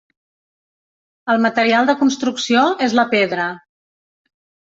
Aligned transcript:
El 1.33 1.43
material 1.43 1.91
de 1.91 1.95
construcció 2.01 2.65
és 2.87 2.97
la 3.01 3.05
pedra. 3.13 3.45